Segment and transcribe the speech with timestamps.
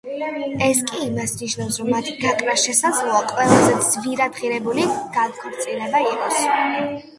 [0.67, 4.89] ეს კი იმას ნიშნავს, რომ მათი გაყრა შესაძლოა ყველაზე ძვირადღირებული
[5.21, 6.45] განქორწინება იყოს.